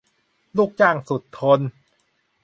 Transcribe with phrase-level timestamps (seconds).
[0.57, 1.59] ลูกจ้างสุดทน